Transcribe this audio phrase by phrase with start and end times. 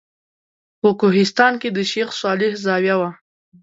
[0.81, 3.09] په کوهستان کې د شیخ صالح زاویه وه.